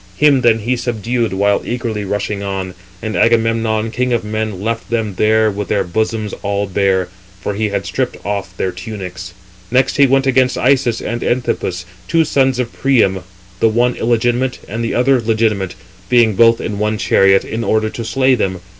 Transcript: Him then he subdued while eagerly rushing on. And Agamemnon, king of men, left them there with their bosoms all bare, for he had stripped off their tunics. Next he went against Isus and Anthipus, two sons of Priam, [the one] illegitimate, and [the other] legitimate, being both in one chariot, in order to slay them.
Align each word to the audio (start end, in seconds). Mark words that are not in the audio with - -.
Him 0.17 0.41
then 0.41 0.57
he 0.61 0.75
subdued 0.75 1.31
while 1.31 1.61
eagerly 1.63 2.03
rushing 2.05 2.41
on. 2.41 2.73
And 3.03 3.15
Agamemnon, 3.15 3.91
king 3.91 4.13
of 4.13 4.23
men, 4.23 4.59
left 4.59 4.89
them 4.89 5.13
there 5.13 5.51
with 5.51 5.67
their 5.67 5.83
bosoms 5.83 6.33
all 6.41 6.65
bare, 6.65 7.09
for 7.39 7.53
he 7.53 7.69
had 7.69 7.85
stripped 7.85 8.17
off 8.25 8.57
their 8.57 8.71
tunics. 8.71 9.35
Next 9.69 9.97
he 9.97 10.07
went 10.07 10.25
against 10.25 10.57
Isus 10.57 11.01
and 11.01 11.21
Anthipus, 11.21 11.85
two 12.07 12.25
sons 12.25 12.57
of 12.57 12.73
Priam, 12.73 13.19
[the 13.59 13.69
one] 13.69 13.93
illegitimate, 13.93 14.57
and 14.67 14.83
[the 14.83 14.95
other] 14.95 15.21
legitimate, 15.21 15.75
being 16.09 16.33
both 16.33 16.59
in 16.59 16.79
one 16.79 16.97
chariot, 16.97 17.45
in 17.45 17.63
order 17.63 17.91
to 17.91 18.03
slay 18.03 18.33
them. 18.33 18.59